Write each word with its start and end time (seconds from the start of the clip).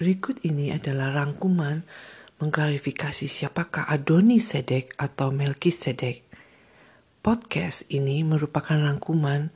Berikut 0.00 0.40
ini 0.48 0.72
adalah 0.72 1.12
rangkuman 1.12 1.84
mengklarifikasi 2.40 3.28
siapakah 3.28 3.84
Adoni 3.84 4.40
Sedek 4.40 4.96
atau 4.96 5.28
Melki 5.28 5.68
Sedek. 5.68 6.24
Podcast 7.20 7.84
ini 7.92 8.24
merupakan 8.24 8.80
rangkuman 8.80 9.52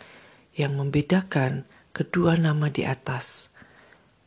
yang 0.52 0.76
membedakan 0.76 1.64
kedua 1.96 2.36
nama 2.36 2.68
di 2.68 2.84
atas 2.84 3.48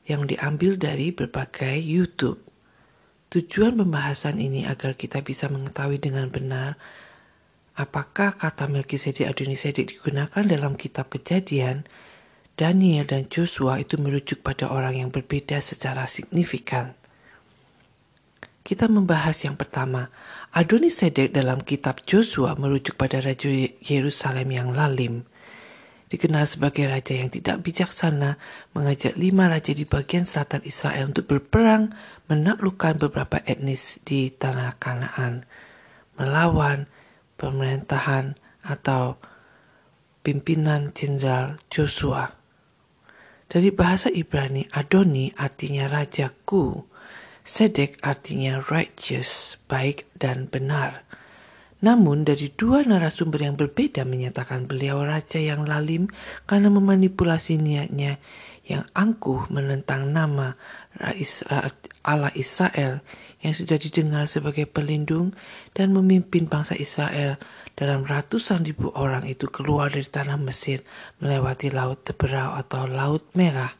yang 0.09 0.25
diambil 0.25 0.81
dari 0.81 1.13
berbagai 1.13 1.77
YouTube. 1.85 2.41
Tujuan 3.29 3.77
pembahasan 3.77 4.41
ini 4.41 4.65
agar 4.65 4.97
kita 4.97 5.21
bisa 5.21 5.53
mengetahui 5.53 6.01
dengan 6.01 6.33
benar 6.33 6.81
apakah 7.77 8.33
kata 8.33 8.65
Melkisedek 8.65 9.29
Adonisedek 9.29 9.93
digunakan 9.93 10.41
dalam 10.49 10.81
kitab 10.81 11.13
kejadian, 11.13 11.85
Daniel 12.57 13.05
dan 13.05 13.29
Joshua 13.29 13.77
itu 13.77 14.01
merujuk 14.01 14.41
pada 14.41 14.73
orang 14.73 14.97
yang 14.97 15.09
berbeda 15.13 15.61
secara 15.61 16.09
signifikan. 16.09 16.97
Kita 18.65 18.89
membahas 18.89 19.45
yang 19.45 19.53
pertama, 19.53 20.09
Adonisedek 20.57 21.37
dalam 21.37 21.61
kitab 21.61 22.01
Joshua 22.09 22.57
merujuk 22.57 22.97
pada 22.97 23.21
Raja 23.21 23.45
Yerusalem 23.85 24.49
yang 24.49 24.73
lalim. 24.73 25.29
Dikenal 26.07 26.47
sebagai 26.47 26.87
raja 26.87 27.19
yang 27.19 27.27
tidak 27.27 27.67
bijaksana, 27.67 28.39
mengajak 28.71 29.19
lima 29.19 29.51
raja 29.51 29.75
di 29.75 29.83
bagian 29.83 30.23
selatan 30.23 30.63
Israel 30.63 31.11
untuk 31.11 31.27
berperang 31.27 31.91
menaklukkan 32.31 32.95
beberapa 32.95 33.43
etnis 33.43 33.99
di 34.07 34.31
tanah 34.31 34.79
Kanaan, 34.79 35.43
melawan 36.15 36.87
pemerintahan 37.35 38.39
atau 38.63 39.19
pimpinan 40.23 40.95
jenderal 40.95 41.59
Joshua. 41.67 42.36
Dari 43.47 43.71
bahasa 43.71 44.11
Ibrani, 44.11 44.67
Adoni 44.75 45.31
artinya 45.39 45.87
rajaku, 45.87 46.83
Sedek 47.47 47.95
artinya 48.03 48.59
righteous, 48.59 49.55
baik 49.71 50.03
dan 50.19 50.51
benar. 50.51 51.07
Namun 51.79 52.27
dari 52.27 52.51
dua 52.51 52.83
narasumber 52.83 53.47
yang 53.47 53.55
berbeda 53.55 54.03
menyatakan 54.03 54.67
beliau 54.67 54.99
raja 55.07 55.39
yang 55.39 55.63
lalim 55.63 56.11
karena 56.43 56.67
memanipulasi 56.67 57.55
niatnya 57.55 58.19
yang 58.67 58.83
angkuh 58.91 59.47
menentang 59.47 60.11
nama 60.11 60.59
Allah 62.03 62.31
Israel 62.35 62.99
yang 63.39 63.55
sudah 63.55 63.79
didengar 63.79 64.27
sebagai 64.27 64.67
pelindung 64.67 65.31
dan 65.71 65.95
memimpin 65.95 66.51
bangsa 66.51 66.75
Israel 66.75 67.39
dalam 67.79 68.03
ratusan 68.03 68.67
ribu 68.67 68.91
orang 68.91 69.23
itu 69.23 69.47
keluar 69.47 69.87
dari 69.87 70.03
tanah 70.03 70.35
Mesir 70.35 70.83
melewati 71.23 71.71
Laut 71.71 72.03
Teberau 72.03 72.59
atau 72.59 72.89
Laut 72.89 73.23
Merah. 73.39 73.71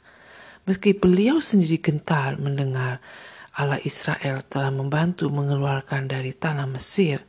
Meski 0.63 0.95
beliau 0.95 1.43
sendiri 1.43 1.83
gentar 1.83 2.39
mendengar 2.39 3.03
Allah 3.57 3.81
Israel 3.81 4.45
telah 4.45 4.69
membantu 4.69 5.27
mengeluarkan 5.33 6.07
dari 6.07 6.31
tanah 6.31 6.69
Mesir 6.69 7.25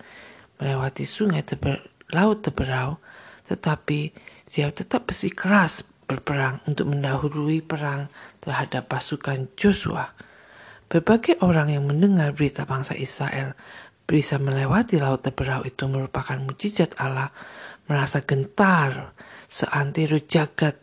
melewati 0.60 1.08
sungai 1.08 1.42
Teber, 1.42 1.80
Laut 2.12 2.44
Teberau, 2.44 3.00
tetapi 3.48 4.12
dia 4.52 4.68
tetap 4.68 5.08
bersikeras 5.08 5.82
berperang 6.08 6.64
untuk 6.64 6.88
mendahului 6.88 7.60
perang 7.60 8.08
terhadap 8.40 8.88
pasukan 8.88 9.52
Joshua. 9.54 10.16
Berbagai 10.88 11.44
orang 11.44 11.68
yang 11.68 11.84
mendengar 11.84 12.32
berita 12.32 12.64
bangsa 12.64 12.96
Israel 12.96 13.52
bisa 14.08 14.40
melewati 14.40 14.96
laut 14.96 15.20
teberau 15.20 15.60
itu 15.68 15.84
merupakan 15.84 16.40
mujizat 16.40 16.96
Allah, 16.96 17.28
merasa 17.84 18.24
gentar 18.24 19.12
seantero 19.52 20.16
jagat 20.16 20.80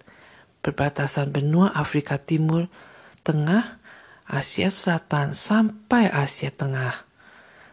berbatasan 0.61 1.33
benua 1.33 1.73
Afrika 1.73 2.21
Timur, 2.21 2.69
Tengah, 3.25 3.81
Asia 4.29 4.69
Selatan 4.69 5.33
sampai 5.33 6.05
Asia 6.13 6.53
Tengah. 6.53 7.01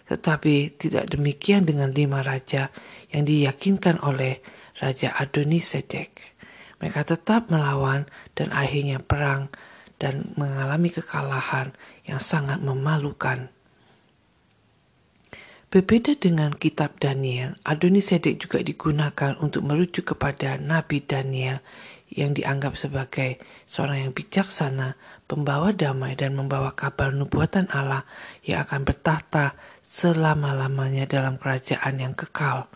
Tetapi 0.08 0.72
tidak 0.80 1.12
demikian 1.12 1.68
dengan 1.68 1.92
lima 1.92 2.24
raja 2.24 2.72
yang 3.12 3.28
diyakinkan 3.28 4.00
oleh 4.00 4.40
Raja 4.80 5.12
Adonisedek. 5.20 6.31
Mereka 6.82 7.06
tetap 7.06 7.46
melawan 7.46 8.10
dan 8.34 8.50
akhirnya 8.50 8.98
perang 8.98 9.46
dan 10.02 10.34
mengalami 10.34 10.90
kekalahan 10.90 11.70
yang 12.02 12.18
sangat 12.18 12.58
memalukan. 12.58 13.54
Berbeda 15.72 16.18
dengan 16.18 16.52
kitab 16.52 17.00
Daniel, 17.00 17.56
Adonisedek 17.64 18.36
juga 18.36 18.60
digunakan 18.60 19.38
untuk 19.40 19.64
merujuk 19.64 20.12
kepada 20.12 20.60
Nabi 20.60 21.00
Daniel 21.00 21.64
yang 22.12 22.36
dianggap 22.36 22.76
sebagai 22.76 23.40
seorang 23.64 24.04
yang 24.04 24.12
bijaksana, 24.12 25.00
pembawa 25.24 25.72
damai 25.72 26.12
dan 26.12 26.36
membawa 26.36 26.76
kabar 26.76 27.08
nubuatan 27.16 27.72
Allah 27.72 28.04
yang 28.44 28.68
akan 28.68 28.84
bertahta 28.84 29.56
selama-lamanya 29.80 31.08
dalam 31.08 31.40
kerajaan 31.40 32.04
yang 32.04 32.12
kekal. 32.12 32.68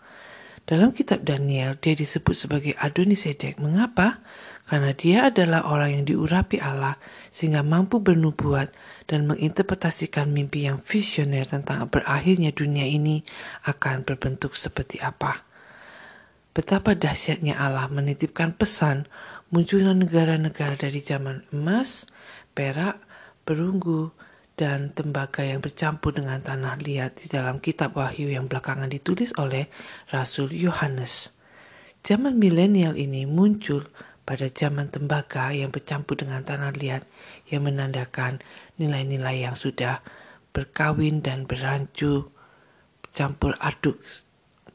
Dalam 0.67 0.91
kitab 0.91 1.23
Daniel, 1.23 1.79
dia 1.79 1.95
disebut 1.95 2.35
sebagai 2.35 2.75
Adonisedek. 2.75 3.55
Mengapa? 3.57 4.19
karena 4.67 4.91
dia 4.91 5.31
adalah 5.31 5.63
orang 5.63 5.95
yang 5.95 6.03
diurapi 6.03 6.59
Allah 6.59 6.99
sehingga 7.31 7.63
mampu 7.63 8.03
bernubuat 8.03 8.75
dan 9.07 9.23
menginterpretasikan 9.23 10.27
mimpi 10.27 10.67
yang 10.67 10.83
visioner 10.83 11.47
tentang 11.47 11.87
berakhirnya 11.87 12.51
dunia 12.51 12.83
ini 12.83 13.23
akan 13.63 14.03
berbentuk 14.03 14.59
seperti 14.59 14.99
apa. 14.99 15.47
Betapa 16.51 16.99
dahsyatnya 16.99 17.55
Allah 17.55 17.87
menitipkan 17.87 18.51
pesan 18.59 19.07
munculnya 19.55 19.95
negara-negara 19.95 20.75
dari 20.75 20.99
zaman 20.99 21.47
emas, 21.55 22.03
perak, 22.51 22.99
perunggu, 23.47 24.11
dan 24.57 24.89
tembaga 24.89 25.45
yang 25.45 25.61
bercampur 25.61 26.17
dengan 26.17 26.41
tanah 26.41 26.81
liat 26.81 27.21
di 27.21 27.29
dalam 27.29 27.61
kitab 27.61 27.93
Wahyu 27.93 28.33
yang 28.33 28.49
belakangan 28.49 28.89
ditulis 28.89 29.29
oleh 29.37 29.69
Rasul 30.09 30.49
Yohanes. 30.49 31.37
Zaman 32.01 32.41
milenial 32.41 32.97
ini 32.97 33.29
muncul 33.29 33.85
pada 34.25 34.49
zaman 34.49 34.89
tembaga 34.89 35.53
yang 35.53 35.69
bercampur 35.69 36.17
dengan 36.17 36.41
tanah 36.41 36.73
liat 36.73 37.05
yang 37.53 37.69
menandakan 37.69 38.41
nilai-nilai 38.81 39.45
yang 39.45 39.53
sudah 39.53 40.01
berkawin 40.51 41.21
dan 41.21 41.45
berancu 41.45 42.33
campur 43.13 43.53
aduk 43.61 44.01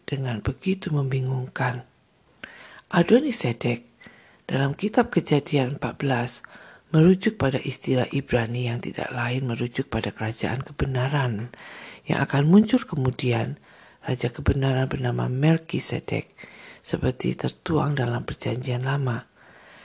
dengan 0.07 0.39
begitu 0.47 0.95
membingungkan. 0.95 1.83
Adonisedek 2.95 3.83
dalam 4.47 4.79
kitab 4.79 5.11
kejadian 5.11 5.83
14 5.83 6.62
merujuk 6.93 7.41
pada 7.41 7.57
istilah 7.59 8.07
Ibrani 8.13 8.69
yang 8.69 8.85
tidak 8.85 9.11
lain 9.11 9.49
merujuk 9.49 9.89
pada 9.89 10.13
kerajaan 10.13 10.61
kebenaran 10.61 11.51
yang 12.05 12.21
akan 12.21 12.47
muncul 12.47 12.85
kemudian 12.85 13.57
Raja 14.03 14.35
kebenaran 14.35 14.91
bernama 14.91 15.31
Melkisedek 15.31 16.35
seperti 16.83 17.39
tertuang 17.39 17.95
dalam 17.95 18.27
perjanjian 18.27 18.83
lama. 18.83 19.31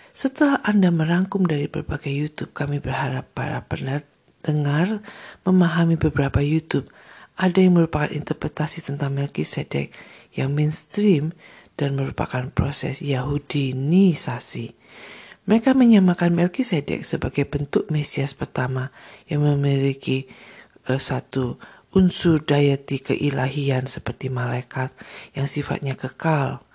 Setelah 0.10 0.66
Anda 0.66 0.90
merangkum 0.90 1.46
dari 1.46 1.70
berbagai 1.70 2.10
YouTube, 2.10 2.50
kami 2.58 2.82
berharap 2.82 3.30
para 3.38 3.62
pendengar 3.70 5.06
memahami 5.46 6.02
beberapa 6.02 6.42
YouTube. 6.42 6.90
Ada 7.38 7.62
yang 7.62 7.78
merupakan 7.78 8.10
interpretasi 8.10 8.82
tentang 8.82 9.14
Melkisedek 9.14 9.94
yang 10.34 10.58
mainstream 10.58 11.38
dan 11.78 11.94
merupakan 11.94 12.50
proses 12.50 13.06
Yahudinisasi. 13.06 14.74
Mereka 15.48 15.72
menyamakan 15.74 16.36
Melkisedek 16.36 17.08
sebagai 17.08 17.48
bentuk 17.48 17.88
Mesias 17.88 18.36
pertama 18.36 18.92
yang 19.32 19.48
memiliki 19.48 20.28
uh, 20.92 21.00
satu 21.00 21.56
unsur 21.96 22.44
dayati 22.44 23.00
keilahian 23.00 23.88
seperti 23.88 24.28
malaikat 24.28 24.92
yang 25.32 25.48
sifatnya 25.48 25.96
kekal. 25.96 26.68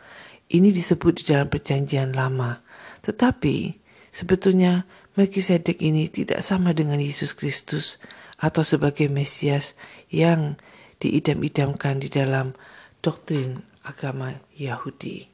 Ini 0.49 0.73
disebut 0.73 1.21
di 1.21 1.25
dalam 1.29 1.53
perjanjian 1.53 2.17
lama 2.17 2.65
tetapi 3.03 3.77
sebetulnya 4.15 4.87
Melkisedek 5.13 5.85
ini 5.85 6.09
tidak 6.09 6.41
sama 6.41 6.73
dengan 6.73 6.97
Yesus 6.97 7.37
Kristus 7.37 8.01
atau 8.41 8.65
sebagai 8.65 9.13
Mesias 9.13 9.77
yang 10.09 10.57
diidam-idamkan 11.05 12.01
di 12.01 12.09
dalam 12.09 12.57
doktrin 13.05 13.61
agama 13.85 14.33
Yahudi. 14.57 15.29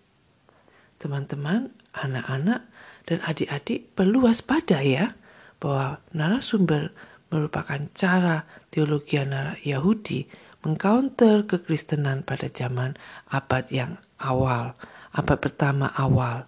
Teman-teman, 0.98 1.70
anak-anak, 1.94 2.66
dan 3.08 3.24
adik-adik 3.24 3.96
perlu 3.96 4.28
waspada 4.28 4.84
ya 4.84 5.16
bahwa 5.56 6.04
narasumber 6.12 6.92
merupakan 7.32 7.80
cara 7.96 8.44
teologi 8.68 9.16
Yahudi 9.64 10.28
mengcounter 10.60 11.48
kekristenan 11.48 12.20
pada 12.28 12.52
zaman 12.52 13.00
abad 13.32 13.64
yang 13.72 13.96
awal, 14.20 14.76
abad 15.16 15.38
pertama 15.40 15.88
awal 15.96 16.44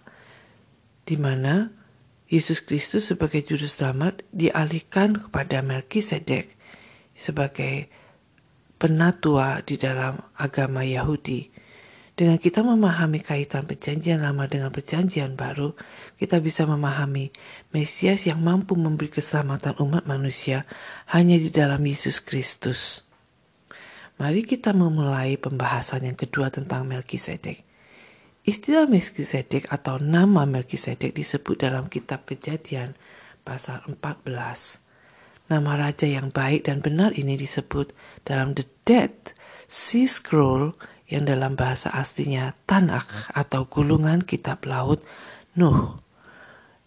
di 1.09 1.17
mana 1.17 1.73
Yesus 2.31 2.63
Kristus 2.63 3.11
sebagai 3.11 3.43
juru 3.43 3.67
selamat 3.67 4.23
dialihkan 4.31 5.19
kepada 5.27 5.59
Melkisedek 5.59 6.55
sebagai 7.11 7.91
penatua 8.79 9.59
di 9.67 9.75
dalam 9.75 10.23
agama 10.39 10.87
Yahudi. 10.87 11.51
Dengan 12.21 12.37
kita 12.37 12.61
memahami 12.61 13.17
kaitan 13.25 13.65
perjanjian 13.65 14.21
lama 14.21 14.45
dengan 14.45 14.69
perjanjian 14.69 15.33
baru, 15.33 15.73
kita 16.21 16.37
bisa 16.37 16.69
memahami 16.69 17.33
Mesias 17.73 18.29
yang 18.29 18.45
mampu 18.45 18.77
memberi 18.77 19.09
keselamatan 19.09 19.73
umat 19.81 20.05
manusia 20.05 20.69
hanya 21.09 21.33
di 21.41 21.49
dalam 21.49 21.81
Yesus 21.81 22.21
Kristus. 22.21 23.01
Mari 24.21 24.45
kita 24.45 24.69
memulai 24.69 25.33
pembahasan 25.41 26.05
yang 26.05 26.13
kedua 26.13 26.53
tentang 26.53 26.85
Melkisedek. 26.85 27.65
Istilah 28.45 28.85
Melkisedek 28.85 29.65
atau 29.73 29.97
nama 29.97 30.45
Melkisedek 30.45 31.17
disebut 31.17 31.57
dalam 31.57 31.89
kitab 31.89 32.29
Kejadian 32.29 32.93
pasal 33.41 33.81
14. 33.89 34.29
Nama 35.49 35.71
raja 35.73 36.05
yang 36.05 36.29
baik 36.29 36.69
dan 36.69 36.85
benar 36.85 37.17
ini 37.17 37.33
disebut 37.33 37.97
dalam 38.21 38.53
The 38.53 38.69
Dead 38.85 39.33
Sea 39.65 40.05
Scroll 40.05 40.77
yang 41.11 41.27
dalam 41.27 41.59
bahasa 41.59 41.91
aslinya 41.91 42.55
Tanakh 42.63 43.29
atau 43.35 43.67
gulungan 43.67 44.23
kitab 44.23 44.63
laut 44.63 45.03
Nuh. 45.59 45.99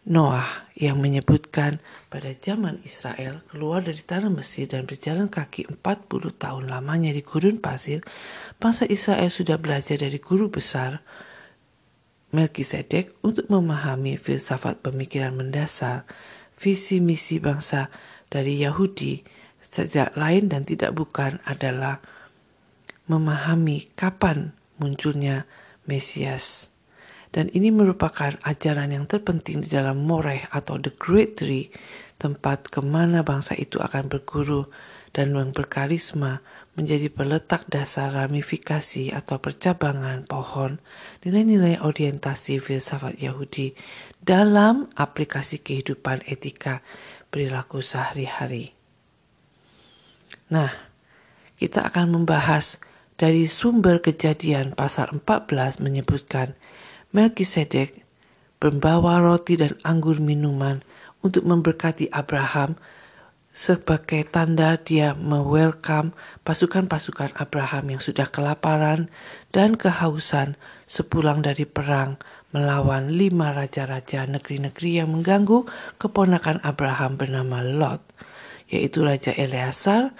Noah 0.04 0.68
yang 0.76 1.00
menyebutkan 1.00 1.80
pada 2.12 2.28
zaman 2.36 2.76
Israel 2.84 3.40
keluar 3.48 3.80
dari 3.80 4.04
tanah 4.04 4.28
Mesir 4.28 4.68
dan 4.68 4.84
berjalan 4.84 5.32
kaki 5.32 5.64
40 5.80 5.80
tahun 6.36 6.68
lamanya 6.68 7.08
di 7.08 7.24
gurun 7.24 7.56
pasir, 7.56 8.04
bangsa 8.60 8.84
Israel 8.84 9.32
sudah 9.32 9.56
belajar 9.56 9.96
dari 9.96 10.20
guru 10.20 10.52
besar 10.52 11.00
Melkisedek 12.34 13.22
untuk 13.22 13.46
memahami 13.46 14.18
filsafat 14.18 14.82
pemikiran 14.82 15.38
mendasar, 15.38 16.02
visi 16.58 16.98
misi 16.98 17.38
bangsa 17.38 17.94
dari 18.26 18.58
Yahudi, 18.58 19.22
sejak 19.62 20.18
lain 20.18 20.50
dan 20.50 20.66
tidak 20.66 20.92
bukan 20.98 21.38
adalah 21.46 22.02
memahami 23.10 23.92
kapan 23.98 24.56
munculnya 24.80 25.44
Mesias. 25.84 26.72
Dan 27.34 27.50
ini 27.50 27.74
merupakan 27.74 28.38
ajaran 28.46 28.94
yang 28.94 29.10
terpenting 29.10 29.66
di 29.66 29.68
dalam 29.68 30.06
Moreh 30.06 30.46
atau 30.54 30.78
The 30.78 30.94
Great 30.94 31.42
Tree, 31.42 31.68
tempat 32.14 32.70
ke 32.70 32.78
mana 32.78 33.26
bangsa 33.26 33.58
itu 33.58 33.82
akan 33.82 34.06
berguru 34.06 34.70
dan 35.10 35.34
yang 35.34 35.50
berkarisma 35.50 36.42
menjadi 36.74 37.06
peletak 37.06 37.70
dasar 37.70 38.10
ramifikasi 38.10 39.14
atau 39.14 39.38
percabangan 39.38 40.26
pohon 40.26 40.82
nilai-nilai 41.22 41.78
orientasi 41.78 42.58
filsafat 42.58 43.22
Yahudi 43.22 43.78
dalam 44.18 44.90
aplikasi 44.98 45.62
kehidupan 45.62 46.26
etika 46.26 46.82
perilaku 47.30 47.78
sehari-hari. 47.78 48.74
Nah, 50.50 50.70
kita 51.54 51.86
akan 51.86 52.10
membahas 52.10 52.82
dari 53.14 53.46
sumber 53.46 54.02
kejadian 54.02 54.74
pasal 54.74 55.22
14 55.22 55.78
menyebutkan 55.78 56.58
Melkisedek 57.14 58.02
membawa 58.58 59.22
roti 59.22 59.54
dan 59.54 59.78
anggur 59.86 60.18
minuman 60.18 60.82
untuk 61.22 61.46
memberkati 61.46 62.10
Abraham 62.10 62.74
sebagai 63.54 64.26
tanda 64.26 64.74
dia 64.82 65.14
mewelcome 65.14 66.10
pasukan-pasukan 66.42 67.38
Abraham 67.38 67.94
yang 67.94 68.02
sudah 68.02 68.26
kelaparan 68.26 69.06
dan 69.54 69.78
kehausan 69.78 70.58
sepulang 70.90 71.38
dari 71.38 71.62
perang 71.62 72.18
melawan 72.50 73.14
lima 73.14 73.54
raja-raja 73.54 74.26
negeri-negeri 74.26 74.98
yang 74.98 75.14
mengganggu 75.14 75.70
keponakan 76.02 76.58
Abraham 76.66 77.14
bernama 77.14 77.62
Lot, 77.62 78.02
yaitu 78.66 79.06
Raja 79.06 79.30
Eleazar, 79.34 80.14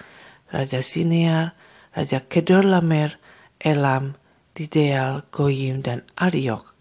Raja 0.51 0.79
Sinear, 0.79 1.59
Raja 1.95 2.19
Kedorlamer, 2.19 3.15
Elam, 3.55 4.19
Tideal, 4.51 5.23
Goyim, 5.31 5.79
dan 5.79 6.03
Ariok. 6.19 6.75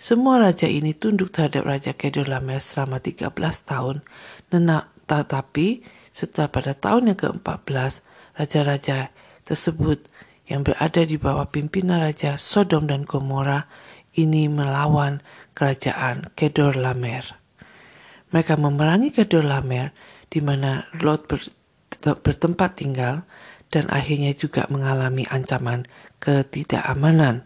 Semua 0.00 0.40
raja 0.40 0.64
ini 0.64 0.96
tunduk 0.96 1.32
terhadap 1.32 1.68
Raja 1.68 1.92
Kedorlamer 1.92 2.60
selama 2.60 3.00
13 3.00 3.28
tahun, 3.64 4.00
nenak, 4.48 4.88
tetapi 5.04 5.84
setelah 6.08 6.48
pada 6.48 6.72
tahun 6.72 7.12
yang 7.12 7.18
ke-14, 7.20 7.92
raja-raja 8.40 9.12
tersebut 9.44 10.08
yang 10.48 10.64
berada 10.64 11.04
di 11.04 11.16
bawah 11.16 11.48
pimpinan 11.48 12.04
Raja 12.04 12.36
Sodom 12.40 12.88
dan 12.88 13.04
Gomora 13.04 13.68
ini 14.16 14.48
melawan 14.48 15.24
kerajaan 15.52 16.32
Kedorlamer. 16.36 17.24
Mereka 18.32 18.56
memerangi 18.56 19.12
Kedorlamer 19.12 19.92
di 20.28 20.40
mana 20.40 20.88
Lot 21.00 21.30
bertempat 22.00 22.70
tinggal 22.80 23.24
dan 23.74 23.90
akhirnya 23.90 24.30
juga 24.38 24.70
mengalami 24.70 25.26
ancaman 25.26 25.90
ketidakamanan. 26.22 27.42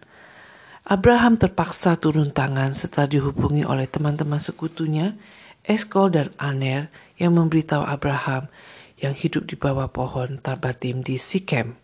Abraham 0.85 1.41
terpaksa 1.41 1.97
turun 1.97 2.29
tangan 2.37 2.77
setelah 2.77 3.09
dihubungi 3.09 3.65
oleh 3.65 3.89
teman-teman 3.89 4.41
sekutunya, 4.41 5.17
Eskol 5.65 6.13
dan 6.13 6.29
Aner 6.37 6.93
yang 7.17 7.33
memberitahu 7.37 7.85
Abraham 7.85 8.53
yang 9.01 9.17
hidup 9.17 9.49
di 9.49 9.57
bawah 9.57 9.89
pohon 9.89 10.37
Tarbatim 10.41 11.01
di 11.01 11.17
Sikem. 11.17 11.77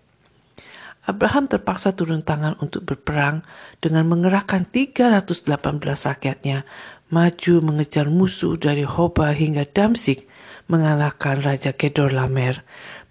Abraham 1.05 1.52
terpaksa 1.52 1.93
turun 1.93 2.25
tangan 2.25 2.56
untuk 2.64 2.88
berperang 2.88 3.44
dengan 3.76 4.08
mengerahkan 4.08 4.64
318 4.73 5.44
rakyatnya 5.85 6.64
maju 7.12 7.55
mengejar 7.61 8.08
musuh 8.08 8.56
dari 8.56 8.88
Hoba 8.88 9.37
hingga 9.37 9.69
Damsik 9.69 10.25
mengalahkan 10.64 11.44
Raja 11.44 11.76
Kedor 11.76 12.17
Lamer 12.17 12.64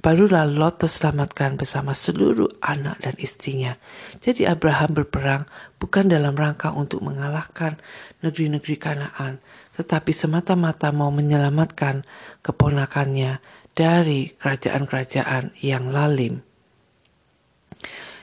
Barulah 0.04 0.44
Lot 0.44 0.84
terselamatkan 0.84 1.56
bersama 1.56 1.96
seluruh 1.96 2.52
anak 2.60 3.00
dan 3.08 3.16
istrinya. 3.24 3.80
Jadi 4.20 4.44
Abraham 4.44 5.00
berperang 5.00 5.48
bukan 5.80 6.12
dalam 6.12 6.36
rangka 6.36 6.76
untuk 6.76 7.00
mengalahkan 7.08 7.80
negeri-negeri 8.20 8.76
Kanaan, 8.76 9.40
tetapi 9.80 10.12
semata-mata 10.12 10.92
mau 10.92 11.08
menyelamatkan 11.08 12.04
keponakannya 12.44 13.40
dari 13.72 14.36
kerajaan-kerajaan 14.36 15.56
yang 15.64 15.88
lalim. 15.88 16.44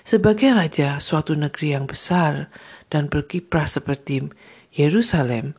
Sebagai 0.04 0.52
raja 0.52 1.00
suatu 1.00 1.32
negeri 1.32 1.80
yang 1.80 1.88
besar 1.88 2.52
dan 2.92 3.08
berkiprah 3.08 3.64
seperti 3.64 4.28
Yerusalem 4.68 5.56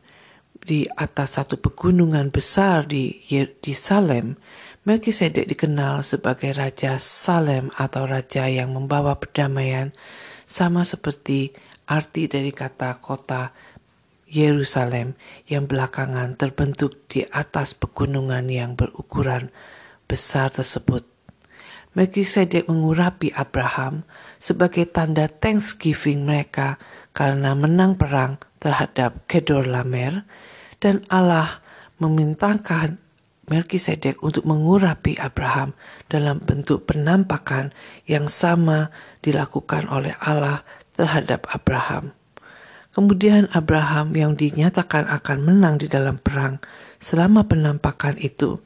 di 0.62 0.86
atas 0.94 1.34
satu 1.34 1.58
pegunungan 1.58 2.30
besar 2.30 2.86
di, 2.86 3.18
di 3.34 3.72
Salem, 3.74 4.38
Melkisedek 4.82 5.46
dikenal 5.46 6.02
sebagai 6.02 6.50
Raja 6.50 6.98
Salem 6.98 7.70
atau 7.78 8.02
Raja 8.02 8.50
yang 8.50 8.74
membawa 8.74 9.14
perdamaian 9.14 9.94
sama 10.42 10.82
seperti 10.82 11.54
arti 11.86 12.26
dari 12.26 12.50
kata 12.50 12.98
kota 12.98 13.54
Yerusalem 14.26 15.14
yang 15.46 15.70
belakangan 15.70 16.34
terbentuk 16.34 17.06
di 17.06 17.22
atas 17.30 17.78
pegunungan 17.78 18.50
yang 18.50 18.74
berukuran 18.74 19.54
besar 20.10 20.50
tersebut. 20.50 21.06
Melkisedek 21.94 22.66
mengurapi 22.66 23.30
Abraham 23.38 24.02
sebagai 24.34 24.90
tanda 24.90 25.30
thanksgiving 25.30 26.26
mereka 26.26 26.82
karena 27.14 27.54
menang 27.54 27.94
perang 27.94 28.42
terhadap 28.58 29.30
Kedorlamer 29.30 30.26
dan 30.82 31.06
Allah 31.06 31.62
memintakan 32.02 33.01
Melkisedek 33.50 34.22
untuk 34.22 34.46
mengurapi 34.46 35.18
Abraham 35.18 35.74
dalam 36.06 36.38
bentuk 36.38 36.86
penampakan 36.86 37.74
yang 38.06 38.30
sama 38.30 38.94
dilakukan 39.18 39.90
oleh 39.90 40.14
Allah 40.22 40.62
terhadap 40.94 41.50
Abraham. 41.50 42.14
Kemudian 42.92 43.50
Abraham 43.50 44.14
yang 44.14 44.38
dinyatakan 44.38 45.08
akan 45.10 45.42
menang 45.42 45.80
di 45.80 45.90
dalam 45.90 46.20
perang 46.22 46.62
selama 47.02 47.48
penampakan 47.48 48.14
itu 48.20 48.62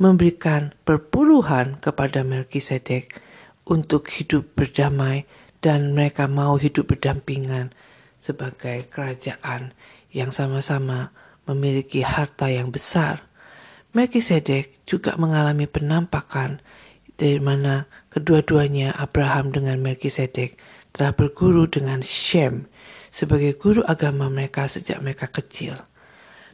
memberikan 0.00 0.72
perpuluhan 0.82 1.76
kepada 1.78 2.24
Melkisedek 2.24 3.14
untuk 3.68 4.10
hidup 4.10 4.56
berdamai 4.56 5.28
dan 5.60 5.92
mereka 5.92 6.26
mau 6.26 6.56
hidup 6.56 6.96
berdampingan 6.96 7.70
sebagai 8.16 8.88
kerajaan 8.90 9.76
yang 10.10 10.34
sama-sama 10.34 11.14
memiliki 11.44 12.02
harta 12.02 12.48
yang 12.50 12.72
besar 12.72 13.29
Melkisedek 13.90 14.86
juga 14.86 15.18
mengalami 15.18 15.66
penampakan 15.66 16.62
dari 17.18 17.42
mana 17.42 17.90
kedua-duanya 18.14 18.94
Abraham 18.94 19.50
dengan 19.50 19.82
Melkisedek 19.82 20.54
telah 20.94 21.10
berguru 21.10 21.66
dengan 21.66 21.98
Shem 21.98 22.70
sebagai 23.10 23.58
guru 23.58 23.82
agama 23.82 24.30
mereka 24.30 24.70
sejak 24.70 25.02
mereka 25.02 25.26
kecil. 25.26 25.74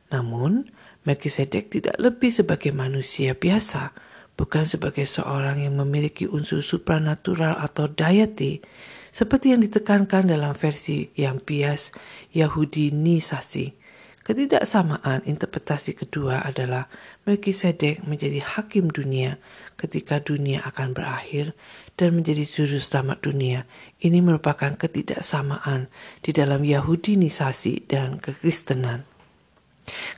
Namun, 0.08 0.72
Melkisedek 1.04 1.68
tidak 1.68 2.00
lebih 2.00 2.32
sebagai 2.32 2.72
manusia 2.72 3.36
biasa, 3.36 3.92
bukan 4.40 4.64
sebagai 4.64 5.04
seorang 5.04 5.60
yang 5.60 5.76
memiliki 5.76 6.24
unsur 6.24 6.64
supranatural 6.64 7.60
atau 7.60 7.84
deity, 7.84 8.64
seperti 9.12 9.52
yang 9.52 9.60
ditekankan 9.60 10.24
dalam 10.24 10.56
versi 10.56 11.12
yang 11.20 11.36
bias 11.44 11.92
Yahudi 12.32 12.96
Nisasi 12.96 13.85
Ketidaksamaan 14.26 15.22
interpretasi 15.22 15.94
kedua 15.94 16.42
adalah 16.42 16.90
Melkisedek 17.30 18.02
menjadi 18.02 18.42
hakim 18.42 18.90
dunia 18.90 19.38
ketika 19.78 20.18
dunia 20.18 20.66
akan 20.66 20.98
berakhir 20.98 21.54
dan 21.94 22.18
menjadi 22.18 22.42
juru 22.42 22.82
selamat 22.82 23.22
dunia. 23.22 23.70
Ini 24.02 24.18
merupakan 24.18 24.74
ketidaksamaan 24.74 25.86
di 26.26 26.34
dalam 26.34 26.66
Yahudinisasi 26.66 27.86
dan 27.86 28.18
kekristenan. 28.18 29.06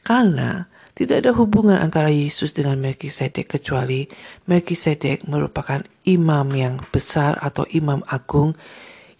Karena 0.00 0.64
tidak 0.96 1.28
ada 1.28 1.36
hubungan 1.36 1.76
antara 1.76 2.08
Yesus 2.08 2.56
dengan 2.56 2.80
Melkisedek 2.80 3.60
kecuali 3.60 4.08
Melkisedek 4.48 5.28
merupakan 5.28 5.84
imam 6.08 6.48
yang 6.56 6.80
besar 6.96 7.36
atau 7.44 7.68
imam 7.68 8.00
agung 8.08 8.56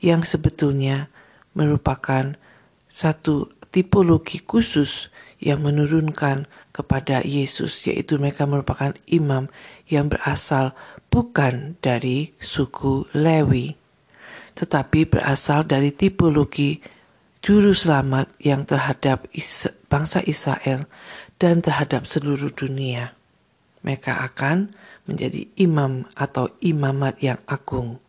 yang 0.01 0.25
sebetulnya 0.25 1.13
merupakan 1.53 2.41
satu 2.89 3.53
tipologi 3.71 4.43
khusus 4.43 5.13
yang 5.39 5.63
menurunkan 5.63 6.51
kepada 6.75 7.23
Yesus 7.23 7.87
yaitu 7.87 8.19
mereka 8.19 8.47
merupakan 8.49 8.95
imam 9.07 9.47
yang 9.87 10.11
berasal 10.11 10.75
bukan 11.09 11.79
dari 11.83 12.35
suku 12.43 13.07
Lewi 13.15 13.79
tetapi 14.59 15.07
berasal 15.07 15.63
dari 15.63 15.95
tipologi 15.95 16.83
juru 17.39 17.71
selamat 17.71 18.35
yang 18.43 18.67
terhadap 18.67 19.31
bangsa 19.87 20.19
Israel 20.27 20.91
dan 21.39 21.63
terhadap 21.63 22.03
seluruh 22.03 22.51
dunia. 22.51 23.15
Mereka 23.87 24.11
akan 24.27 24.75
menjadi 25.07 25.47
imam 25.55 26.11
atau 26.19 26.51
imamat 26.59 27.23
yang 27.23 27.39
agung. 27.47 28.03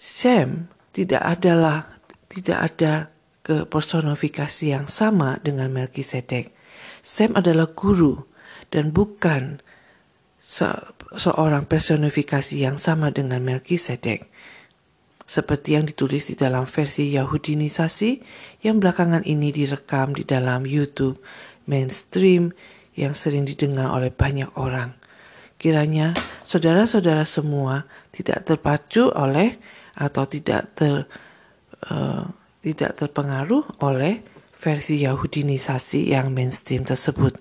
Sem 0.00 0.72
tidak 0.96 1.20
adalah 1.20 2.00
tidak 2.32 2.58
ada 2.72 2.92
kepersonifikasi 3.48 4.76
yang 4.76 4.84
sama 4.84 5.40
dengan 5.40 5.72
Melkisedek. 5.72 6.52
Sem 7.00 7.32
adalah 7.32 7.72
guru 7.72 8.28
dan 8.68 8.92
bukan 8.92 9.64
se 10.38 10.68
seorang 11.16 11.64
personifikasi 11.64 12.60
yang 12.60 12.76
sama 12.76 13.08
dengan 13.08 13.40
Melkisedek 13.40 14.28
seperti 15.28 15.76
yang 15.76 15.84
ditulis 15.84 16.32
di 16.32 16.34
dalam 16.40 16.64
versi 16.64 17.12
Yahudinisasi 17.12 18.10
yang 18.64 18.80
belakangan 18.80 19.28
ini 19.28 19.52
direkam 19.52 20.16
di 20.16 20.24
dalam 20.24 20.64
YouTube 20.64 21.20
mainstream 21.68 22.56
yang 22.96 23.12
sering 23.12 23.44
didengar 23.44 23.92
oleh 23.92 24.08
banyak 24.08 24.48
orang. 24.56 24.96
Kiranya 25.60 26.16
saudara-saudara 26.40 27.28
semua 27.28 27.84
tidak 28.08 28.48
terpacu 28.48 29.12
oleh 29.12 29.60
atau 30.00 30.24
tidak 30.24 30.72
ter 30.72 31.04
uh, 31.92 32.24
tidak 32.62 32.98
terpengaruh 32.98 33.82
oleh 33.84 34.22
versi 34.58 35.06
Yahudinisasi 35.06 36.10
yang 36.10 36.34
mainstream 36.34 36.82
tersebut. 36.82 37.38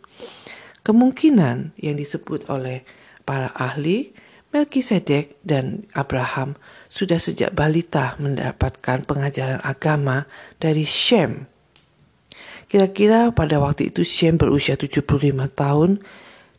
Kemungkinan 0.86 1.76
yang 1.82 1.96
disebut 1.98 2.48
oleh 2.48 2.86
para 3.28 3.52
ahli 3.58 4.14
Melkisedek 4.48 5.44
dan 5.44 5.84
Abraham 5.92 6.56
sudah 6.88 7.20
sejak 7.20 7.52
balita 7.52 8.16
mendapatkan 8.16 9.04
pengajaran 9.04 9.60
agama 9.60 10.24
dari 10.56 10.88
Shem. 10.88 11.52
Kira-kira 12.72 13.36
pada 13.36 13.60
waktu 13.60 13.92
itu 13.92 14.08
Shem 14.08 14.40
berusia 14.40 14.80
75 14.80 15.04
tahun 15.52 16.00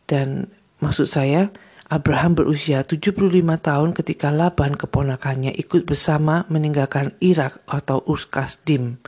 dan 0.05 0.53
maksud 0.77 1.09
saya 1.09 1.49
Abraham 1.89 2.37
berusia 2.37 2.85
75 2.85 3.17
tahun 3.65 3.97
ketika 3.97 4.29
Laban 4.29 4.77
keponakannya 4.77 5.49
ikut 5.57 5.89
bersama 5.89 6.45
meninggalkan 6.45 7.17
Irak 7.17 7.65
atau 7.65 8.05
Urkasdim. 8.05 9.01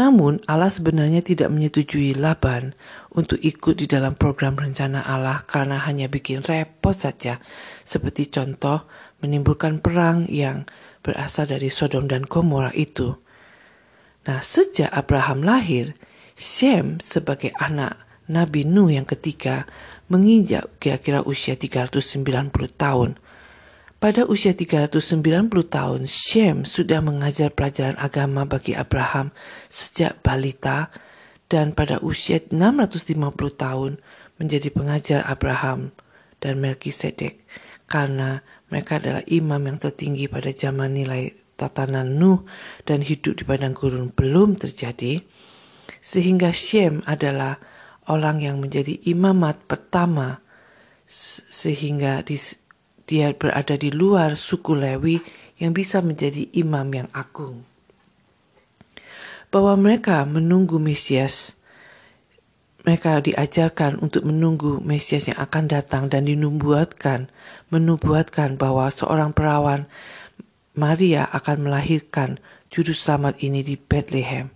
Namun 0.00 0.40
Allah 0.48 0.72
sebenarnya 0.72 1.20
tidak 1.20 1.52
menyetujui 1.52 2.16
Laban 2.16 2.72
untuk 3.12 3.36
ikut 3.44 3.76
di 3.76 3.84
dalam 3.84 4.16
program 4.16 4.56
rencana 4.56 5.04
Allah 5.04 5.44
karena 5.44 5.76
hanya 5.84 6.08
bikin 6.08 6.40
repot 6.40 6.96
saja. 6.96 7.36
Seperti 7.84 8.32
contoh 8.32 8.88
menimbulkan 9.20 9.84
perang 9.84 10.24
yang 10.24 10.64
berasal 11.04 11.44
dari 11.44 11.68
Sodom 11.68 12.08
dan 12.08 12.24
Gomora 12.24 12.72
itu. 12.72 13.12
Nah, 14.24 14.40
sejak 14.40 14.88
Abraham 14.88 15.44
lahir, 15.44 15.92
Shem 16.32 16.96
sebagai 16.96 17.52
anak 17.60 17.96
Nabi 18.26 18.64
Nuh 18.64 18.88
yang 18.88 19.04
ketiga 19.04 19.68
menginjak 20.06 20.70
kira-kira 20.78 21.22
usia 21.26 21.58
390 21.58 22.52
tahun. 22.76 23.18
Pada 23.96 24.28
usia 24.28 24.52
390 24.52 25.48
tahun, 25.66 26.00
Shem 26.04 26.68
sudah 26.68 27.00
mengajar 27.00 27.50
pelajaran 27.50 27.96
agama 27.96 28.44
bagi 28.44 28.76
Abraham 28.76 29.32
sejak 29.72 30.20
balita 30.20 30.92
dan 31.48 31.72
pada 31.72 31.98
usia 32.04 32.38
650 32.38 33.16
tahun 33.56 33.92
menjadi 34.36 34.68
pengajar 34.68 35.20
Abraham 35.24 35.96
dan 36.44 36.60
Melkisedek 36.60 37.40
karena 37.88 38.42
mereka 38.68 38.98
adalah 38.98 39.22
imam 39.30 39.62
yang 39.62 39.78
tertinggi 39.78 40.26
pada 40.26 40.50
zaman 40.50 40.92
nilai 40.92 41.32
tatanan 41.56 42.18
Nuh 42.18 42.44
dan 42.84 43.00
hidup 43.00 43.40
di 43.40 43.44
padang 43.46 43.72
gurun 43.72 44.12
belum 44.12 44.60
terjadi, 44.60 45.24
sehingga 46.02 46.52
Shem 46.52 47.00
adalah 47.08 47.62
orang 48.06 48.42
yang 48.42 48.56
menjadi 48.62 48.98
imamat 49.06 49.62
pertama 49.66 50.42
sehingga 51.06 52.22
di, 52.26 52.38
dia 53.06 53.30
berada 53.34 53.78
di 53.78 53.94
luar 53.94 54.34
suku 54.34 54.74
Lewi 54.74 55.16
yang 55.62 55.72
bisa 55.72 56.02
menjadi 56.02 56.50
imam 56.52 56.86
yang 56.90 57.08
agung. 57.14 57.62
Bahwa 59.48 59.78
mereka 59.78 60.26
menunggu 60.26 60.82
Mesias 60.82 61.54
mereka 62.86 63.18
diajarkan 63.18 63.98
untuk 63.98 64.22
menunggu 64.22 64.78
Mesias 64.78 65.26
yang 65.26 65.42
akan 65.42 65.66
datang 65.66 66.06
dan 66.06 66.22
dinubuatkan, 66.22 67.26
menubuatkan 67.74 68.54
bahwa 68.54 68.86
seorang 68.94 69.34
perawan 69.34 69.90
Maria 70.78 71.26
akan 71.34 71.66
melahirkan 71.66 72.38
juru 72.70 72.94
selamat 72.94 73.42
ini 73.42 73.66
di 73.66 73.74
Bethlehem. 73.74 74.55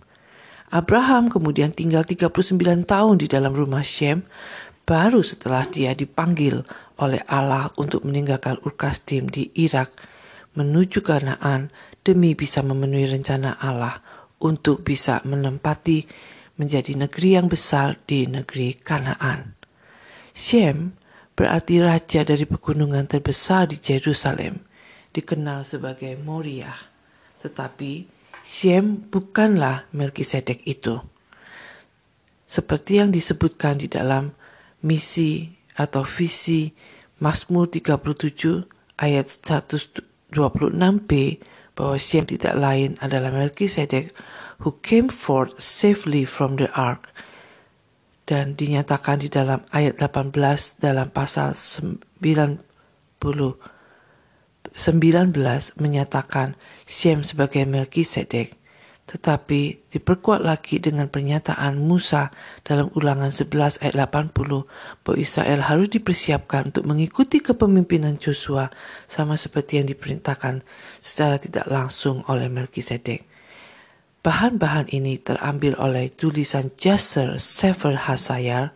Abraham 0.71 1.27
kemudian 1.27 1.75
tinggal 1.75 2.07
39 2.07 2.87
tahun 2.87 3.15
di 3.19 3.27
dalam 3.27 3.51
rumah 3.51 3.83
Shem, 3.83 4.23
baru 4.87 5.19
setelah 5.19 5.67
dia 5.67 5.91
dipanggil 5.91 6.63
oleh 6.95 7.19
Allah 7.27 7.75
untuk 7.75 8.07
meninggalkan 8.07 8.55
Urkasdim 8.63 9.27
di 9.27 9.51
Irak 9.59 9.91
menuju 10.55 11.03
Kanaan 11.03 11.75
demi 12.07 12.39
bisa 12.39 12.63
memenuhi 12.63 13.03
rencana 13.03 13.59
Allah 13.59 13.99
untuk 14.39 14.87
bisa 14.87 15.19
menempati 15.27 16.07
menjadi 16.55 16.95
negeri 16.95 17.29
yang 17.35 17.51
besar 17.51 17.99
di 18.07 18.31
negeri 18.31 18.79
Kanaan. 18.79 19.59
Shem 20.31 20.95
berarti 21.35 21.83
raja 21.83 22.23
dari 22.23 22.47
pegunungan 22.47 23.11
terbesar 23.11 23.67
di 23.67 23.75
Yerusalem, 23.75 24.63
dikenal 25.11 25.67
sebagai 25.67 26.15
Moria. 26.15 26.71
Tetapi 27.43 28.20
Shem 28.41 29.07
bukanlah 29.09 29.85
Melkisedek 29.93 30.65
itu. 30.65 31.01
Seperti 32.49 32.99
yang 32.99 33.13
disebutkan 33.13 33.79
di 33.79 33.87
dalam 33.87 34.35
misi 34.83 35.47
atau 35.77 36.03
visi 36.03 36.73
Mazmur 37.21 37.69
37 37.69 38.99
ayat 38.99 39.25
126b 39.29 41.11
bahwa 41.77 41.95
Shem 41.95 42.25
tidak 42.27 42.55
lain 42.57 42.97
adalah 42.99 43.31
Melkisedek 43.31 44.11
who 44.61 44.77
came 44.83 45.07
forth 45.09 45.57
safely 45.61 46.25
from 46.25 46.57
the 46.57 46.67
ark 46.75 47.07
dan 48.27 48.53
dinyatakan 48.55 49.19
di 49.21 49.27
dalam 49.27 49.63
ayat 49.73 49.97
18 49.99 50.81
dalam 50.81 51.09
pasal 51.09 51.53
90 51.53 52.01
19 54.73 55.35
menyatakan 55.79 56.55
Shem 56.87 57.21
sebagai 57.21 57.67
Melkisedek 57.67 58.61
tetapi 59.11 59.91
diperkuat 59.91 60.39
lagi 60.39 60.79
dengan 60.79 61.11
pernyataan 61.11 61.75
Musa 61.75 62.31
dalam 62.63 62.87
ulangan 62.95 63.27
11 63.27 63.83
ayat 63.83 63.95
80 64.07 64.31
bahwa 65.03 65.17
Israel 65.19 65.67
harus 65.67 65.91
dipersiapkan 65.91 66.71
untuk 66.71 66.87
mengikuti 66.87 67.43
kepemimpinan 67.43 68.15
Joshua 68.15 68.71
sama 69.11 69.35
seperti 69.35 69.83
yang 69.83 69.91
diperintahkan 69.91 70.63
secara 71.03 71.35
tidak 71.43 71.67
langsung 71.67 72.23
oleh 72.31 72.47
Melkisedek. 72.47 73.27
Bahan-bahan 74.23 74.87
ini 74.95 75.19
terambil 75.19 75.75
oleh 75.75 76.07
tulisan 76.07 76.71
Jasser 76.79 77.35
Sefer 77.35 78.07
Hasayar, 78.07 78.71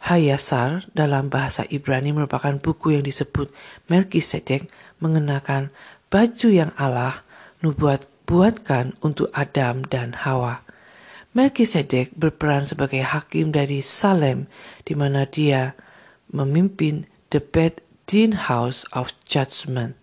Hayasar 0.00 0.84
dalam 0.92 1.32
bahasa 1.32 1.64
Ibrani 1.64 2.12
merupakan 2.12 2.56
buku 2.60 2.92
yang 2.98 3.04
disebut 3.08 3.48
Melkisedek 3.88 4.68
mengenakan 5.00 5.72
baju 6.12 6.48
yang 6.48 6.72
Allah 6.76 7.24
nubuat 7.64 8.06
buatkan 8.28 8.92
untuk 9.02 9.30
Adam 9.34 9.82
dan 9.88 10.12
Hawa. 10.22 10.62
Melkisedek 11.34 12.14
berperan 12.14 12.66
sebagai 12.66 13.02
hakim 13.02 13.52
dari 13.54 13.80
Salem 13.82 14.46
di 14.86 14.94
mana 14.94 15.26
dia 15.26 15.74
memimpin 16.30 17.06
the 17.34 17.40
Beth 17.42 17.82
Din 18.06 18.32
House 18.50 18.84
of 18.94 19.12
Judgment. 19.26 19.96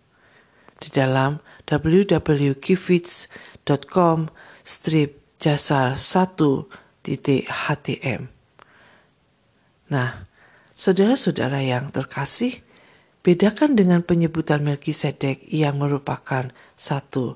Di 0.80 0.89
dalam 0.92 1.39
www.kivitz.com 1.68 4.30
strip 4.63 5.20
jasar 5.39 5.96
1.htm. 6.00 8.22
Nah, 9.88 10.27
saudara-saudara 10.75 11.63
yang 11.63 11.96
terkasih, 11.96 12.60
bedakan 13.28 13.76
dengan 13.76 14.08
penyebutan 14.08 14.64
Melkisedek 14.64 15.52
yang 15.52 15.84
merupakan 15.84 16.48
satu 16.80 17.36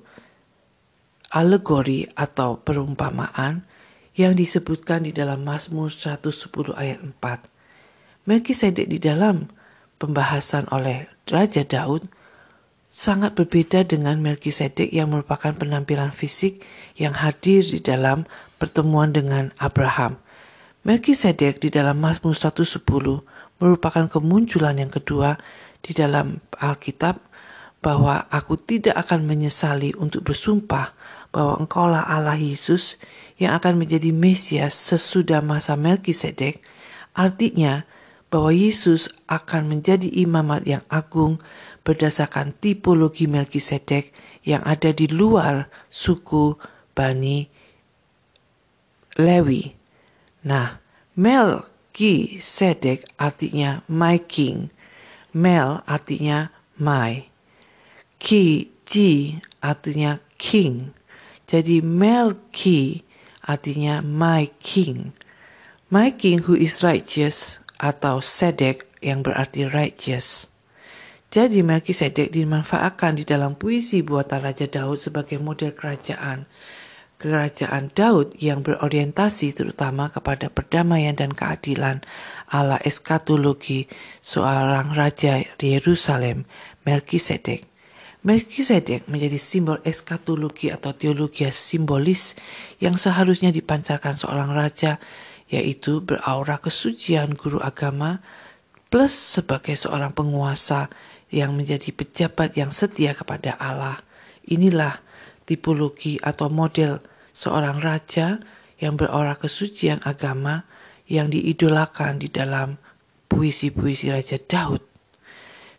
alegori 1.36 2.08
atau 2.16 2.64
perumpamaan 2.64 3.68
yang 4.16 4.32
disebutkan 4.32 5.04
di 5.04 5.12
dalam 5.12 5.44
Mazmur 5.44 5.92
110 5.92 6.32
ayat 6.80 7.04
4. 7.04 8.24
Melkisedek 8.24 8.88
di 8.88 9.04
dalam 9.04 9.52
pembahasan 10.00 10.72
oleh 10.72 11.12
Raja 11.28 11.68
Daud 11.68 12.08
sangat 12.88 13.36
berbeda 13.36 13.84
dengan 13.84 14.24
Melkisedek 14.24 14.96
yang 14.96 15.12
merupakan 15.12 15.52
penampilan 15.52 16.16
fisik 16.16 16.64
yang 16.96 17.20
hadir 17.20 17.68
di 17.68 17.84
dalam 17.84 18.24
pertemuan 18.64 19.12
dengan 19.12 19.52
Abraham. 19.60 20.24
Melkisedek 20.88 21.60
di 21.60 21.68
dalam 21.68 22.00
Mazmur 22.00 22.32
110 22.32 22.80
merupakan 23.60 24.06
kemunculan 24.08 24.80
yang 24.80 24.90
kedua 24.90 25.36
di 25.82 25.92
dalam 25.98 26.42
Alkitab 26.62 27.18
bahwa 27.82 28.30
aku 28.30 28.56
tidak 28.62 28.94
akan 29.10 29.26
menyesali 29.26 29.92
untuk 29.98 30.30
bersumpah 30.30 30.94
bahwa 31.34 31.58
engkaulah 31.66 32.06
Allah 32.06 32.38
Yesus 32.38 33.02
yang 33.42 33.58
akan 33.58 33.82
menjadi 33.82 34.14
Mesias 34.14 34.78
sesudah 34.78 35.42
masa 35.42 35.74
Melkisedek. 35.74 36.62
Artinya 37.18 37.90
bahwa 38.30 38.54
Yesus 38.54 39.10
akan 39.26 39.68
menjadi 39.68 40.08
imamat 40.08 40.64
yang 40.70 40.84
agung 40.88 41.42
berdasarkan 41.82 42.54
tipologi 42.54 43.26
Melkisedek 43.26 44.14
yang 44.46 44.62
ada 44.62 44.94
di 44.94 45.10
luar 45.10 45.68
suku 45.90 46.56
Bani 46.94 47.50
Lewi. 49.18 49.74
Nah, 50.46 50.78
Melkisedek 51.18 53.04
artinya 53.18 53.82
my 53.90 54.22
king. 54.22 54.70
Mel 55.32 55.84
artinya 55.88 56.52
my. 56.80 57.28
Ki, 58.20 58.72
Ji 58.86 59.40
artinya 59.64 60.20
king. 60.36 60.92
Jadi 61.48 61.80
Melki 61.80 63.08
artinya 63.48 64.04
my 64.04 64.52
king. 64.60 65.16
My 65.92 66.12
king 66.12 66.48
who 66.48 66.56
is 66.56 66.84
righteous 66.84 67.60
atau 67.80 68.24
Sedek 68.24 68.88
yang 69.04 69.24
berarti 69.24 69.68
righteous. 69.68 70.52
Jadi 71.32 71.64
Melkisedek 71.64 72.36
dimanfaatkan 72.36 73.16
di 73.16 73.24
dalam 73.24 73.56
puisi 73.56 74.04
buatan 74.04 74.44
Raja 74.44 74.68
Daud 74.68 75.00
sebagai 75.00 75.40
model 75.40 75.72
kerajaan. 75.72 76.44
Kerajaan 77.22 77.94
Daud 77.94 78.34
yang 78.42 78.66
berorientasi 78.66 79.54
terutama 79.54 80.10
kepada 80.10 80.50
perdamaian 80.50 81.13
dan 81.13 81.30
keadilan 81.30 82.01
ala 82.50 82.82
eskatologi 82.82 83.86
seorang 84.25 84.98
raja 84.98 85.46
di 85.62 85.78
Yerusalem, 85.78 86.50
Melkisedek. 86.82 87.70
Melkisedek 88.25 89.06
menjadi 89.06 89.38
simbol 89.38 89.78
eskatologi 89.86 90.74
atau 90.74 90.98
teologi 90.98 91.46
simbolis 91.54 92.34
yang 92.82 92.98
seharusnya 92.98 93.54
dipancarkan 93.54 94.18
seorang 94.18 94.58
raja, 94.58 94.98
yaitu 95.46 96.01
beraura 96.01 96.58
kesucian 96.58 97.38
guru 97.38 97.62
agama, 97.62 98.25
plus 98.90 99.13
sebagai 99.13 99.78
seorang 99.78 100.10
penguasa 100.10 100.90
yang 101.30 101.54
menjadi 101.54 101.94
pejabat 101.94 102.58
yang 102.58 102.74
setia 102.74 103.13
kepada 103.13 103.62
Allah. 103.62 104.01
Inilah 104.50 105.06
tipologi 105.46 106.18
atau 106.18 106.50
model 106.50 107.11
seorang 107.32 107.80
raja 107.80 108.40
yang 108.82 108.98
beraura 108.98 109.38
kesucian 109.38 110.02
agama 110.04 110.66
yang 111.06 111.28
diidolakan 111.28 112.24
di 112.24 112.32
dalam 112.32 112.80
puisi-puisi 113.28 114.12
Raja 114.12 114.40
Daud. 114.40 114.84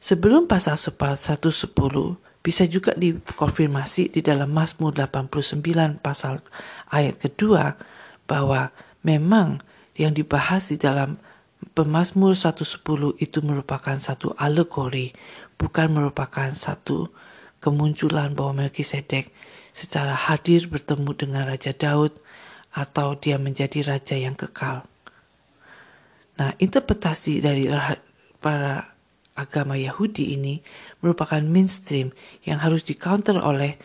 Sebelum 0.02 0.50
pasal 0.50 0.76
110 0.76 1.42
bisa 2.42 2.66
juga 2.66 2.90
dikonfirmasi 2.98 4.10
di 4.10 4.20
dalam 4.20 4.50
Mazmur 4.50 4.90
89 4.98 6.02
pasal 6.02 6.42
ayat 6.90 7.22
kedua 7.22 7.78
bahwa 8.26 8.74
memang 9.06 9.62
yang 9.94 10.10
dibahas 10.10 10.74
di 10.74 10.76
dalam 10.80 11.22
Pemazmur 11.62 12.34
110 12.34 12.82
itu 13.22 13.38
merupakan 13.46 13.94
satu 13.94 14.34
alegori 14.34 15.14
bukan 15.54 15.94
merupakan 15.94 16.50
satu 16.50 17.06
kemunculan 17.62 18.34
bahwa 18.34 18.66
Melkisedek 18.66 19.30
secara 19.72 20.12
hadir 20.12 20.68
bertemu 20.68 21.10
dengan 21.16 21.42
Raja 21.48 21.72
Daud 21.72 22.12
atau 22.72 23.16
dia 23.16 23.36
menjadi 23.36 23.84
raja 23.84 24.16
yang 24.16 24.32
kekal. 24.32 24.88
Nah, 26.40 26.56
interpretasi 26.56 27.44
dari 27.44 27.68
para 28.40 28.96
agama 29.36 29.76
Yahudi 29.76 30.36
ini 30.36 30.60
merupakan 31.04 31.40
mainstream 31.40 32.12
yang 32.44 32.60
harus 32.60 32.84
di 32.84 32.96
counter 32.96 33.36
oleh 33.40 33.76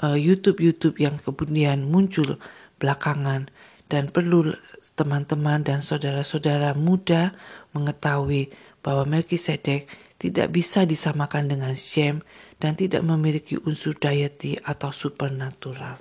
uh, 0.00 0.16
YouTube-YouTube 0.16 1.00
yang 1.00 1.20
kemudian 1.20 1.84
muncul 1.88 2.40
belakangan 2.80 3.48
dan 3.92 4.08
perlu 4.08 4.54
teman-teman 4.96 5.66
dan 5.66 5.84
saudara-saudara 5.84 6.72
muda 6.78 7.36
mengetahui 7.76 8.52
bahwa 8.80 9.04
Melkisedek 9.04 9.90
tidak 10.20 10.52
bisa 10.52 10.84
disamakan 10.88 11.48
dengan 11.48 11.74
Shem 11.76 12.24
dan 12.60 12.76
tidak 12.76 13.02
memiliki 13.02 13.56
unsur 13.64 13.96
deity 13.96 14.60
atau 14.62 14.92
supernatural. 14.92 15.98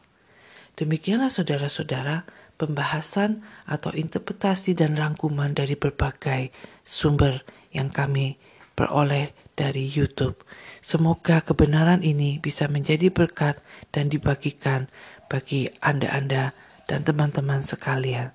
Demikianlah 0.76 1.32
saudara-saudara 1.32 2.28
pembahasan 2.60 3.41
atau 3.63 3.95
interpretasi 3.95 4.76
dan 4.76 5.00
rangkuman 5.00 5.56
dari 5.56 5.80
berbagai 5.80 6.52
sumber 6.84 7.41
yang 7.72 7.88
kami 7.88 8.36
peroleh 8.76 9.32
dari 9.56 9.88
YouTube. 9.88 10.39
Semoga 10.80 11.43
kebenaran 11.43 12.04
ini 12.04 12.39
bisa 12.39 12.67
menjadi 12.72 13.12
berkat 13.12 13.60
dan 13.91 14.08
dibagikan 14.08 14.88
bagi 15.28 15.67
Anda-Anda 15.84 16.56
dan 16.88 17.00
teman-teman 17.04 17.60
sekalian. 17.60 18.32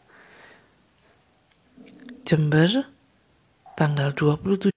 Jember, 2.24 2.88
tanggal 3.76 4.12
27 4.12 4.73